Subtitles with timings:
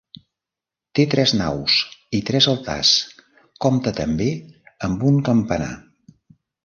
[0.99, 1.75] Té tres naus
[2.19, 2.93] i tres altars,
[3.67, 4.31] compta també
[4.89, 5.71] amb un campanar.